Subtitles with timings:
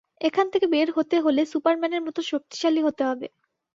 [0.21, 3.27] এখান থেকে বের হতে হলে সুপারম্যানের মতো শক্তিশালী হতে হবে।